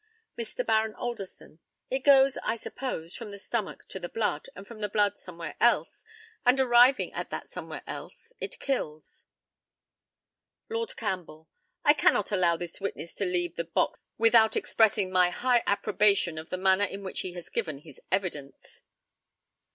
[0.35, 0.65] Mr.
[0.65, 1.59] Baron ALDERSON:
[1.91, 5.53] It goes, I suppose, from the stomach to the blood, and from the blood somewhere
[5.59, 6.07] else,
[6.43, 9.25] and, arriving at that somewhere else, it kills.
[10.71, 11.47] Lord CAMPBELL:
[11.85, 16.49] I cannot allow this witness to leave the box without expressing my high approbation of
[16.49, 18.81] the manner in which he has given his evidence.